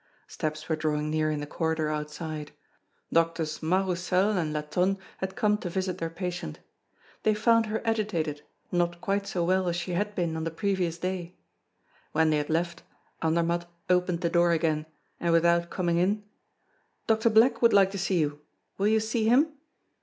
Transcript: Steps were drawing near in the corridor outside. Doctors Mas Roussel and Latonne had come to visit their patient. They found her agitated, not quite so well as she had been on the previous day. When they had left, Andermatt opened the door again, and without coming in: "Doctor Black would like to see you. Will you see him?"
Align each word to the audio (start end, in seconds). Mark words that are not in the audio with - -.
Steps 0.27 0.67
were 0.67 0.75
drawing 0.75 1.11
near 1.11 1.29
in 1.29 1.41
the 1.41 1.45
corridor 1.45 1.89
outside. 1.89 2.53
Doctors 3.13 3.61
Mas 3.61 3.85
Roussel 3.87 4.31
and 4.31 4.51
Latonne 4.51 4.97
had 5.19 5.35
come 5.35 5.59
to 5.59 5.69
visit 5.69 5.99
their 5.99 6.09
patient. 6.09 6.57
They 7.21 7.35
found 7.35 7.67
her 7.67 7.85
agitated, 7.85 8.41
not 8.71 8.99
quite 8.99 9.27
so 9.27 9.45
well 9.45 9.67
as 9.69 9.75
she 9.75 9.91
had 9.91 10.15
been 10.15 10.35
on 10.35 10.43
the 10.43 10.49
previous 10.49 10.97
day. 10.97 11.35
When 12.13 12.31
they 12.31 12.37
had 12.37 12.49
left, 12.49 12.81
Andermatt 13.21 13.67
opened 13.91 14.21
the 14.21 14.29
door 14.31 14.53
again, 14.53 14.87
and 15.19 15.31
without 15.33 15.69
coming 15.69 15.97
in: 15.99 16.23
"Doctor 17.05 17.29
Black 17.29 17.61
would 17.61 17.71
like 17.71 17.91
to 17.91 17.99
see 17.99 18.17
you. 18.21 18.41
Will 18.79 18.87
you 18.87 18.99
see 18.99 19.25
him?" 19.25 19.49